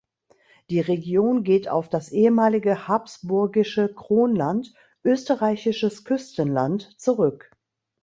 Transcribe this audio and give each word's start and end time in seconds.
Die 0.71 0.79
Region 0.79 1.43
geht 1.43 1.67
auf 1.67 1.87
das 1.87 2.11
ehemalige 2.11 2.87
habsburgische 2.87 3.93
Kronland 3.93 4.73
„Österreichisches 5.03 6.03
Küstenland“ 6.05 6.99
zurück. 6.99 7.51